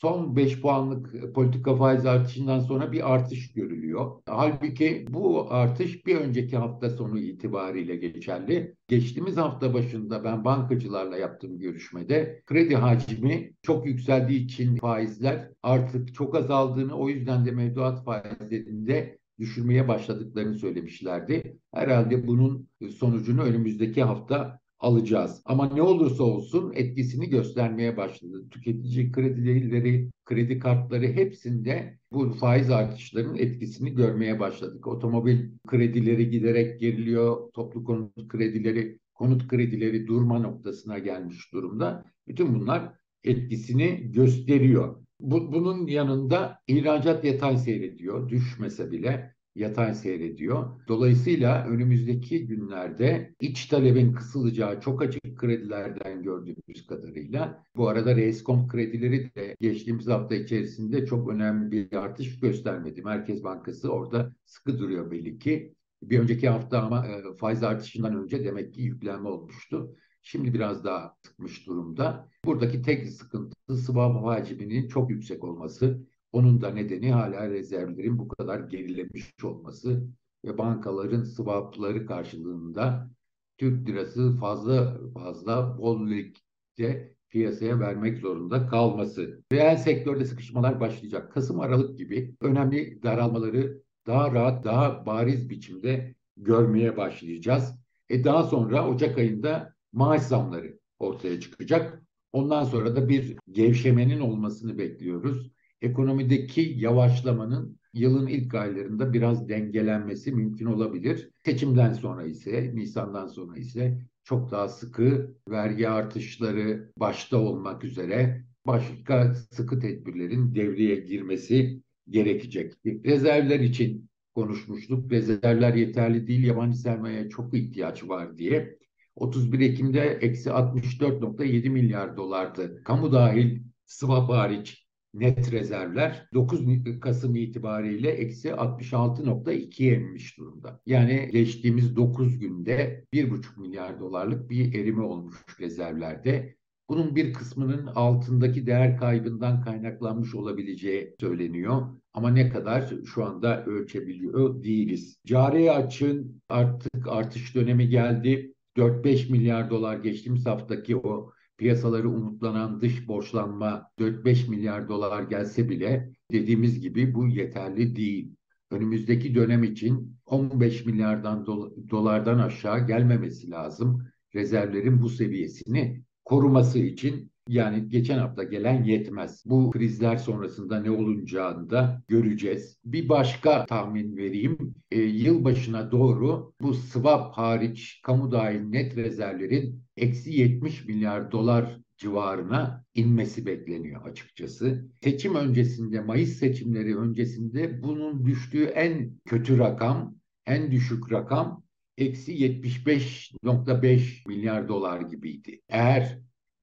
son 0.00 0.36
5 0.36 0.60
puanlık 0.60 1.34
politika 1.34 1.76
faiz 1.76 2.06
artışından 2.06 2.60
sonra 2.60 2.92
bir 2.92 3.14
artış 3.14 3.52
görülüyor. 3.52 4.22
Halbuki 4.26 5.06
bu 5.08 5.52
artış 5.52 6.06
bir 6.06 6.16
önceki 6.16 6.56
hafta 6.56 6.90
sonu 6.90 7.18
itibariyle 7.18 7.96
geçerli. 7.96 8.74
Geçtiğimiz 8.88 9.36
hafta 9.36 9.74
başında 9.74 10.24
ben 10.24 10.44
bankacılarla 10.44 11.16
yaptığım 11.16 11.58
görüşmede 11.58 12.42
kredi 12.46 12.76
hacmi 12.76 13.52
çok 13.62 13.86
yükseldiği 13.86 14.44
için 14.44 14.76
faizler 14.76 15.50
artık 15.62 16.14
çok 16.14 16.36
azaldığını 16.36 16.94
o 16.94 17.08
yüzden 17.08 17.46
de 17.46 17.50
mevduat 17.50 18.04
faizlerinde 18.04 19.18
düşürmeye 19.38 19.88
başladıklarını 19.88 20.54
söylemişlerdi. 20.54 21.58
Herhalde 21.74 22.26
bunun 22.26 22.68
sonucunu 22.98 23.42
önümüzdeki 23.42 24.02
hafta 24.02 24.60
alacağız. 24.80 25.42
Ama 25.44 25.74
ne 25.74 25.82
olursa 25.82 26.24
olsun 26.24 26.72
etkisini 26.74 27.28
göstermeye 27.28 27.96
başladı. 27.96 28.48
Tüketici 28.50 29.12
kredileri, 29.12 30.10
kredi 30.24 30.58
kartları 30.58 31.06
hepsinde 31.06 31.98
bu 32.12 32.32
faiz 32.32 32.70
artışlarının 32.70 33.36
etkisini 33.36 33.94
görmeye 33.94 34.40
başladık. 34.40 34.86
Otomobil 34.86 35.50
kredileri 35.66 36.30
giderek 36.30 36.80
geriliyor, 36.80 37.52
toplu 37.52 37.84
konut 37.84 38.28
kredileri, 38.28 38.98
konut 39.14 39.48
kredileri 39.48 40.06
durma 40.06 40.38
noktasına 40.38 40.98
gelmiş 40.98 41.52
durumda. 41.52 42.04
Bütün 42.28 42.54
bunlar 42.54 42.92
etkisini 43.24 44.12
gösteriyor. 44.12 44.96
Bu, 45.20 45.52
bunun 45.52 45.86
yanında 45.86 46.58
ihracat 46.66 47.24
yatay 47.24 47.56
seyrediyor, 47.56 48.28
düşmese 48.28 48.90
bile 48.90 49.34
yatay 49.58 49.94
seyrediyor. 49.94 50.80
Dolayısıyla 50.88 51.66
önümüzdeki 51.66 52.46
günlerde 52.46 53.34
iç 53.40 53.66
talebin 53.66 54.12
kısılacağı 54.12 54.80
çok 54.80 55.02
açık 55.02 55.38
kredilerden 55.38 56.22
gördüğümüz 56.22 56.86
kadarıyla 56.86 57.64
bu 57.76 57.88
arada 57.88 58.16
reiskom 58.16 58.68
kredileri 58.68 59.34
de 59.34 59.56
geçtiğimiz 59.60 60.06
hafta 60.06 60.34
içerisinde 60.34 61.06
çok 61.06 61.28
önemli 61.30 61.70
bir 61.70 61.96
artış 61.96 62.40
göstermedi. 62.40 63.02
Merkez 63.02 63.44
Bankası 63.44 63.92
orada 63.92 64.32
sıkı 64.44 64.78
duruyor 64.78 65.10
belli 65.10 65.38
ki. 65.38 65.74
Bir 66.02 66.18
önceki 66.18 66.48
hafta 66.48 66.82
ama 66.82 67.06
e, 67.06 67.36
faiz 67.36 67.62
artışından 67.62 68.16
önce 68.16 68.44
demek 68.44 68.74
ki 68.74 68.82
yüklenme 68.82 69.28
olmuştu. 69.28 69.96
Şimdi 70.22 70.54
biraz 70.54 70.84
daha 70.84 71.16
sıkmış 71.22 71.66
durumda. 71.66 72.28
Buradaki 72.44 72.82
tek 72.82 73.08
sıkıntı 73.08 73.76
swap 73.76 74.24
hacminin 74.24 74.88
çok 74.88 75.10
yüksek 75.10 75.44
olması. 75.44 76.06
Onun 76.32 76.60
da 76.60 76.70
nedeni 76.70 77.12
hala 77.12 77.50
rezervlerin 77.50 78.18
bu 78.18 78.28
kadar 78.28 78.60
gerilemiş 78.60 79.44
olması 79.44 80.08
ve 80.44 80.58
bankaların 80.58 81.24
swapları 81.24 82.06
karşılığında 82.06 83.10
Türk 83.58 83.88
lirası 83.88 84.36
fazla 84.36 85.00
fazla 85.14 85.78
bol 85.78 86.08
ligde 86.08 87.14
piyasaya 87.28 87.80
vermek 87.80 88.18
zorunda 88.18 88.66
kalması. 88.66 89.42
Reel 89.52 89.76
sektörde 89.76 90.24
sıkışmalar 90.24 90.80
başlayacak. 90.80 91.32
Kasım 91.32 91.60
Aralık 91.60 91.98
gibi 91.98 92.34
önemli 92.40 93.02
daralmaları 93.02 93.82
daha 94.06 94.32
rahat, 94.32 94.64
daha 94.64 95.06
bariz 95.06 95.50
biçimde 95.50 96.14
görmeye 96.36 96.96
başlayacağız. 96.96 97.74
E 98.08 98.24
daha 98.24 98.42
sonra 98.42 98.88
Ocak 98.88 99.18
ayında 99.18 99.74
maaş 99.92 100.22
zamları 100.22 100.78
ortaya 100.98 101.40
çıkacak. 101.40 102.02
Ondan 102.32 102.64
sonra 102.64 102.96
da 102.96 103.08
bir 103.08 103.36
gevşemenin 103.50 104.20
olmasını 104.20 104.78
bekliyoruz 104.78 105.50
ekonomideki 105.82 106.74
yavaşlamanın 106.76 107.78
yılın 107.94 108.26
ilk 108.26 108.54
aylarında 108.54 109.12
biraz 109.12 109.48
dengelenmesi 109.48 110.32
mümkün 110.32 110.66
olabilir. 110.66 111.30
Seçimden 111.44 111.92
sonra 111.92 112.24
ise, 112.24 112.70
Nisan'dan 112.74 113.26
sonra 113.26 113.56
ise 113.56 113.98
çok 114.24 114.50
daha 114.50 114.68
sıkı 114.68 115.34
vergi 115.48 115.88
artışları 115.88 116.92
başta 116.96 117.36
olmak 117.36 117.84
üzere 117.84 118.44
başka 118.66 119.34
sıkı 119.34 119.80
tedbirlerin 119.80 120.54
devreye 120.54 120.96
girmesi 120.96 121.82
gerekecek. 122.08 122.74
Rezervler 122.86 123.60
için 123.60 124.10
konuşmuştuk. 124.34 125.12
Rezervler 125.12 125.74
yeterli 125.74 126.26
değil, 126.26 126.44
yabancı 126.44 126.78
sermayeye 126.78 127.28
çok 127.28 127.54
ihtiyaç 127.54 128.08
var 128.08 128.38
diye. 128.38 128.78
31 129.16 129.60
Ekim'de 129.60 130.00
eksi 130.00 130.50
64.7 130.50 131.70
milyar 131.70 132.16
dolardı. 132.16 132.82
Kamu 132.84 133.12
dahil 133.12 133.62
swap 133.86 134.28
hariç 134.28 134.87
net 135.14 135.52
rezervler 135.52 136.28
9 136.34 136.60
Kasım 137.00 137.36
itibariyle 137.36 138.10
eksi 138.10 138.48
66.2'ye 138.48 139.94
inmiş 139.94 140.38
durumda. 140.38 140.80
Yani 140.86 141.28
geçtiğimiz 141.32 141.96
9 141.96 142.38
günde 142.38 143.04
1,5 143.12 143.60
milyar 143.60 144.00
dolarlık 144.00 144.50
bir 144.50 144.74
erime 144.74 145.02
olmuş 145.02 145.36
rezervlerde. 145.60 146.58
Bunun 146.88 147.16
bir 147.16 147.32
kısmının 147.32 147.86
altındaki 147.86 148.66
değer 148.66 148.96
kaybından 148.98 149.60
kaynaklanmış 149.60 150.34
olabileceği 150.34 151.14
söyleniyor. 151.20 151.82
Ama 152.14 152.30
ne 152.30 152.48
kadar 152.48 152.92
şu 153.04 153.24
anda 153.24 153.64
ölçebiliyor 153.64 154.62
değiliz. 154.62 155.18
Cari 155.26 155.72
açığın 155.72 156.42
artık 156.48 157.08
artış 157.08 157.54
dönemi 157.54 157.88
geldi. 157.88 158.54
4-5 158.76 159.30
milyar 159.32 159.70
dolar 159.70 159.96
geçtiğimiz 159.96 160.46
haftaki 160.46 160.96
o 160.96 161.32
piyasaları 161.58 162.10
umutlanan 162.10 162.80
dış 162.80 163.08
borçlanma 163.08 163.90
4-5 163.98 164.50
milyar 164.50 164.88
dolar 164.88 165.22
gelse 165.22 165.68
bile 165.68 166.12
dediğimiz 166.32 166.80
gibi 166.80 167.14
bu 167.14 167.28
yeterli 167.28 167.96
değil. 167.96 168.34
Önümüzdeki 168.70 169.34
dönem 169.34 169.64
için 169.64 170.16
15 170.26 170.86
milyardan 170.86 171.46
dolardan 171.90 172.38
aşağı 172.38 172.86
gelmemesi 172.86 173.50
lazım. 173.50 174.06
Rezervlerin 174.34 175.02
bu 175.02 175.08
seviyesini 175.08 176.02
koruması 176.24 176.78
için 176.78 177.30
yani 177.48 177.88
geçen 177.88 178.18
hafta 178.18 178.42
gelen 178.42 178.84
yetmez. 178.84 179.42
Bu 179.46 179.70
krizler 179.70 180.16
sonrasında 180.16 180.80
ne 180.80 180.90
olacağını 180.90 181.70
da 181.70 182.02
göreceğiz. 182.08 182.76
Bir 182.84 183.08
başka 183.08 183.66
tahmin 183.66 184.16
vereyim. 184.16 184.74
E, 184.90 185.00
yılbaşına 185.00 185.92
doğru 185.92 186.52
bu 186.60 186.74
swap 186.74 187.32
hariç 187.32 188.00
kamu 188.02 188.32
dahil 188.32 188.60
net 188.60 188.96
rezervlerin 188.96 189.82
eksi 189.98 190.32
70 190.32 190.84
milyar 190.84 191.32
dolar 191.32 191.78
civarına 191.96 192.84
inmesi 192.94 193.46
bekleniyor 193.46 194.06
açıkçası. 194.06 194.88
Seçim 195.02 195.34
öncesinde, 195.34 196.00
Mayıs 196.00 196.38
seçimleri 196.38 196.96
öncesinde 196.96 197.82
bunun 197.82 198.26
düştüğü 198.26 198.64
en 198.64 199.10
kötü 199.26 199.58
rakam, 199.58 200.16
en 200.46 200.72
düşük 200.72 201.12
rakam 201.12 201.62
eksi 201.98 202.32
75.5 202.32 204.28
milyar 204.28 204.68
dolar 204.68 205.00
gibiydi. 205.00 205.60
Eğer 205.68 206.18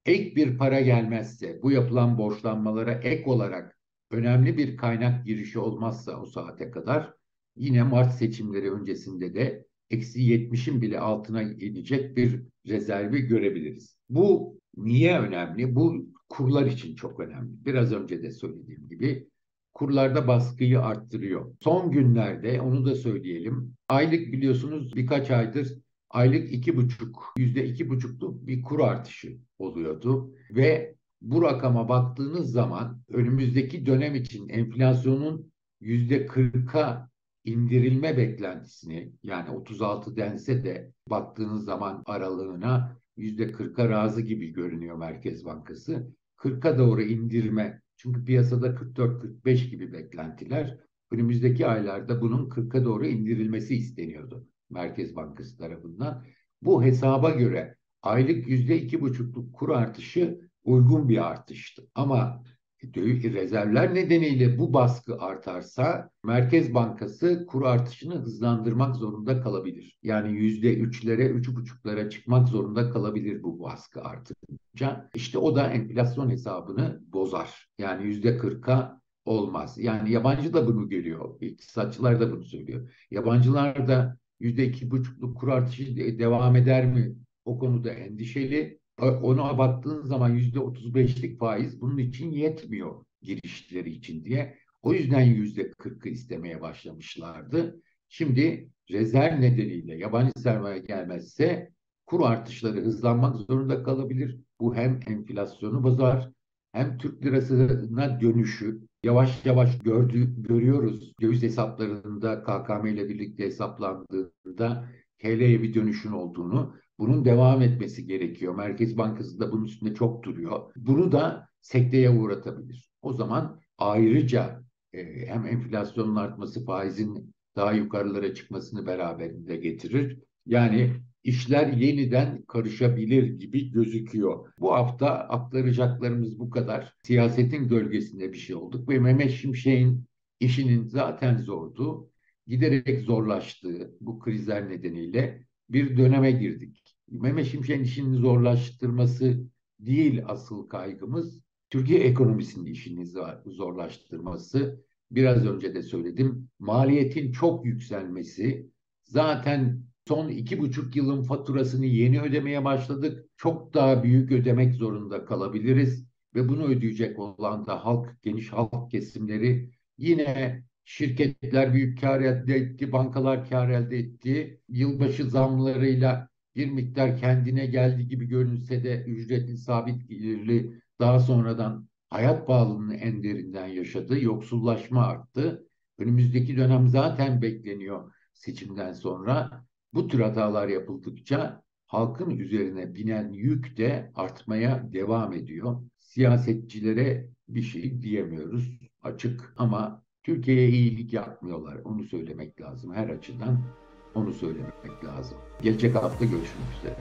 ek 0.06 0.36
bir 0.36 0.58
para 0.58 0.80
gelmezse, 0.80 1.62
bu 1.62 1.70
yapılan 1.70 2.18
borçlanmalara 2.18 2.92
ek 2.92 3.30
olarak 3.30 3.78
önemli 4.10 4.56
bir 4.58 4.76
kaynak 4.76 5.26
girişi 5.26 5.58
olmazsa 5.58 6.20
o 6.20 6.26
saate 6.26 6.70
kadar 6.70 7.14
yine 7.56 7.82
Mart 7.82 8.14
seçimleri 8.14 8.72
öncesinde 8.72 9.34
de 9.34 9.66
eksi 9.90 10.20
70'in 10.20 10.82
bile 10.82 11.00
altına 11.00 11.42
inecek 11.42 12.16
bir 12.16 12.42
rezervi 12.66 13.20
görebiliriz. 13.20 13.96
Bu 14.08 14.58
niye 14.76 15.18
önemli? 15.18 15.74
Bu 15.74 16.06
kurlar 16.28 16.66
için 16.66 16.94
çok 16.94 17.20
önemli. 17.20 17.64
Biraz 17.64 17.92
önce 17.92 18.22
de 18.22 18.30
söylediğim 18.30 18.88
gibi 18.88 19.28
kurlarda 19.74 20.28
baskıyı 20.28 20.80
arttırıyor. 20.80 21.54
Son 21.60 21.90
günlerde 21.90 22.60
onu 22.60 22.86
da 22.86 22.94
söyleyelim. 22.94 23.74
Aylık 23.88 24.32
biliyorsunuz 24.32 24.96
birkaç 24.96 25.30
aydır 25.30 25.78
aylık 26.10 26.52
iki 26.52 26.76
buçuk, 26.76 27.34
yüzde 27.38 27.66
iki 27.66 27.90
buçukluk 27.90 28.46
bir 28.46 28.62
kur 28.62 28.80
artışı 28.80 29.36
oluyordu. 29.58 30.34
Ve 30.50 30.94
bu 31.20 31.42
rakama 31.42 31.88
baktığınız 31.88 32.50
zaman 32.50 33.02
önümüzdeki 33.08 33.86
dönem 33.86 34.14
için 34.14 34.48
enflasyonun 34.48 35.52
yüzde 35.80 36.26
kırka 36.26 37.10
indirilme 37.46 38.16
beklentisini 38.16 39.12
yani 39.22 39.50
36 39.50 40.16
dense 40.16 40.64
de 40.64 40.92
baktığınız 41.10 41.64
zaman 41.64 42.02
aralığına 42.06 42.96
yüzde 43.16 43.52
kırka 43.52 43.88
razı 43.88 44.20
gibi 44.20 44.52
görünüyor 44.52 44.96
Merkez 44.96 45.44
Bankası. 45.44 46.12
40'a 46.36 46.78
doğru 46.78 47.02
indirme 47.02 47.82
çünkü 47.96 48.24
piyasada 48.24 48.66
44-45 48.66 49.70
gibi 49.70 49.92
beklentiler 49.92 50.78
önümüzdeki 51.10 51.66
aylarda 51.66 52.20
bunun 52.20 52.48
40'a 52.48 52.84
doğru 52.84 53.06
indirilmesi 53.06 53.76
isteniyordu. 53.76 54.48
Merkez 54.70 55.16
Bankası 55.16 55.58
tarafından. 55.58 56.24
Bu 56.62 56.84
hesaba 56.84 57.30
göre 57.30 57.76
aylık 58.02 58.48
yüzde 58.48 58.82
iki 58.82 59.00
buçukluk 59.00 59.54
kur 59.54 59.68
artışı 59.68 60.40
uygun 60.64 61.08
bir 61.08 61.26
artıştı. 61.26 61.82
Ama 61.94 62.44
rezervler 62.84 63.94
nedeniyle 63.94 64.58
bu 64.58 64.72
baskı 64.72 65.18
artarsa 65.18 66.10
Merkez 66.24 66.74
Bankası 66.74 67.46
kur 67.46 67.62
artışını 67.62 68.14
hızlandırmak 68.14 68.96
zorunda 68.96 69.40
kalabilir. 69.40 69.98
Yani 70.02 70.32
yüzde 70.32 70.74
üçlere, 70.74 71.26
üç 71.26 71.48
buçuklara 71.48 72.10
çıkmak 72.10 72.48
zorunda 72.48 72.90
kalabilir 72.90 73.42
bu 73.42 73.60
baskı 73.60 74.02
artınca. 74.02 75.10
İşte 75.14 75.38
o 75.38 75.56
da 75.56 75.70
enflasyon 75.70 76.30
hesabını 76.30 77.00
bozar. 77.12 77.68
Yani 77.78 78.04
yüzde 78.04 78.38
kırka 78.38 79.00
olmaz. 79.24 79.78
Yani 79.78 80.10
yabancı 80.12 80.54
da 80.54 80.66
bunu 80.66 80.88
görüyor. 80.88 81.40
İktisatçılar 81.40 82.20
da 82.20 82.32
bunu 82.32 82.44
söylüyor. 82.44 82.92
Yabancılar 83.10 83.88
da 83.88 84.18
yüzde 84.40 84.66
iki 84.66 84.90
buçukluk 84.90 85.40
kur 85.40 85.48
artışı 85.48 85.96
devam 85.96 86.56
eder 86.56 86.86
mi? 86.86 87.16
O 87.44 87.58
konuda 87.58 87.90
endişeli. 87.90 88.78
Ona 89.00 89.58
baktığın 89.58 90.02
zaman 90.02 90.28
yüzde 90.30 90.60
otuz 90.60 90.94
beşlik 90.94 91.38
faiz 91.38 91.80
bunun 91.80 91.98
için 91.98 92.30
yetmiyor 92.30 93.04
girişleri 93.22 93.90
için 93.90 94.24
diye. 94.24 94.58
O 94.82 94.92
yüzden 94.92 95.20
yüzde 95.20 95.70
kırkı 95.70 96.08
istemeye 96.08 96.60
başlamışlardı. 96.60 97.82
Şimdi 98.08 98.70
rezerv 98.90 99.40
nedeniyle 99.40 99.96
yabancı 99.96 100.32
sermaye 100.40 100.78
gelmezse 100.78 101.70
kur 102.06 102.20
artışları 102.20 102.80
hızlanmak 102.80 103.36
zorunda 103.36 103.82
kalabilir. 103.82 104.40
Bu 104.60 104.74
hem 104.74 105.00
enflasyonu 105.06 105.82
bozar 105.82 106.30
hem 106.72 106.98
Türk 106.98 107.24
lirasına 107.24 108.20
dönüşü 108.20 108.80
yavaş 109.02 109.46
yavaş 109.46 109.78
gördü, 109.78 110.42
görüyoruz. 110.42 111.12
Döviz 111.20 111.42
hesaplarında 111.42 112.42
KKM 112.42 112.86
ile 112.86 113.08
birlikte 113.08 113.44
hesaplandığında 113.44 114.88
TL'ye 115.18 115.62
bir 115.62 115.74
dönüşün 115.74 116.12
olduğunu, 116.12 116.74
bunun 116.98 117.24
devam 117.24 117.62
etmesi 117.62 118.06
gerekiyor. 118.06 118.54
Merkez 118.54 118.98
Bankası 118.98 119.40
da 119.40 119.52
bunun 119.52 119.64
üstünde 119.64 119.94
çok 119.94 120.22
duruyor. 120.22 120.72
Bunu 120.76 121.12
da 121.12 121.48
sekteye 121.60 122.10
uğratabilir. 122.10 122.90
O 123.02 123.12
zaman 123.12 123.60
ayrıca 123.78 124.62
e, 124.92 125.26
hem 125.26 125.46
enflasyonun 125.46 126.16
artması, 126.16 126.64
faizin 126.64 127.34
daha 127.56 127.72
yukarılara 127.72 128.34
çıkmasını 128.34 128.86
beraberinde 128.86 129.56
getirir. 129.56 130.18
Yani 130.46 130.92
işler 131.24 131.72
yeniden 131.72 132.42
karışabilir 132.42 133.38
gibi 133.38 133.70
gözüküyor. 133.70 134.52
Bu 134.60 134.72
hafta 134.72 135.08
aktaracaklarımız 135.10 136.38
bu 136.38 136.50
kadar. 136.50 136.94
Siyasetin 137.02 137.68
gölgesinde 137.68 138.32
bir 138.32 138.38
şey 138.38 138.56
olduk 138.56 138.88
ve 138.88 138.98
Mehmet 138.98 139.30
Şimşek'in 139.30 140.04
işinin 140.40 140.86
zaten 140.86 141.38
zordu. 141.38 142.10
Giderek 142.46 143.00
zorlaştığı 143.00 143.96
bu 144.00 144.18
krizler 144.18 144.68
nedeniyle 144.68 145.46
bir 145.70 145.96
döneme 145.96 146.30
girdik. 146.30 146.85
Mehmet 147.10 147.46
Şimşek'in 147.46 147.84
işini 147.84 148.16
zorlaştırması 148.16 149.44
değil 149.80 150.22
asıl 150.26 150.68
kaygımız. 150.68 151.40
Türkiye 151.70 152.00
ekonomisinin 152.00 152.66
işini 152.66 153.06
zorlaştırması. 153.46 154.84
Biraz 155.10 155.46
önce 155.46 155.74
de 155.74 155.82
söyledim. 155.82 156.48
Maliyetin 156.58 157.32
çok 157.32 157.66
yükselmesi 157.66 158.70
zaten 159.04 159.86
Son 160.08 160.28
iki 160.28 160.60
buçuk 160.60 160.96
yılın 160.96 161.22
faturasını 161.22 161.86
yeni 161.86 162.20
ödemeye 162.20 162.64
başladık. 162.64 163.28
Çok 163.36 163.74
daha 163.74 164.02
büyük 164.02 164.32
ödemek 164.32 164.74
zorunda 164.74 165.24
kalabiliriz 165.24 166.06
ve 166.34 166.48
bunu 166.48 166.64
ödeyecek 166.64 167.18
olan 167.18 167.66
da 167.66 167.84
halk, 167.84 168.22
geniş 168.22 168.52
halk 168.52 168.90
kesimleri 168.90 169.70
yine 169.98 170.62
şirketler 170.84 171.74
büyük 171.74 172.00
kar 172.00 172.20
elde 172.20 172.54
etti, 172.56 172.92
bankalar 172.92 173.48
kar 173.48 173.70
elde 173.70 173.98
etti. 173.98 174.60
Yılbaşı 174.68 175.30
zamlarıyla 175.30 176.28
bir 176.56 176.70
miktar 176.70 177.18
kendine 177.18 177.66
geldi 177.66 178.08
gibi 178.08 178.26
görünse 178.26 178.84
de 178.84 179.04
ücretli 179.04 179.56
sabit 179.56 180.08
gelirli 180.08 180.80
daha 181.00 181.20
sonradan 181.20 181.88
hayat 182.08 182.46
pahalılığını 182.46 182.94
en 182.94 183.22
derinden 183.22 183.66
yaşadı. 183.66 184.24
Yoksullaşma 184.24 185.06
arttı. 185.06 185.66
Önümüzdeki 185.98 186.56
dönem 186.56 186.88
zaten 186.88 187.42
bekleniyor 187.42 188.12
seçimden 188.34 188.92
sonra. 188.92 189.64
Bu 189.94 190.08
tür 190.08 190.20
hatalar 190.20 190.68
yapıldıkça 190.68 191.62
halkın 191.86 192.30
üzerine 192.30 192.94
binen 192.94 193.32
yük 193.32 193.76
de 193.76 194.12
artmaya 194.14 194.92
devam 194.92 195.32
ediyor. 195.32 195.82
Siyasetçilere 195.98 197.28
bir 197.48 197.62
şey 197.62 198.02
diyemiyoruz 198.02 198.78
açık 199.02 199.54
ama 199.56 200.02
Türkiye'ye 200.22 200.68
iyilik 200.68 201.12
yapmıyorlar. 201.12 201.76
Onu 201.84 202.04
söylemek 202.04 202.60
lazım 202.60 202.94
her 202.94 203.08
açıdan. 203.08 203.85
Onu 204.16 204.32
söylemek 204.32 205.04
lazım. 205.04 205.38
Gelecek 205.62 205.94
hafta 205.94 206.24
görüşmek 206.24 206.78
üzere. 206.80 206.96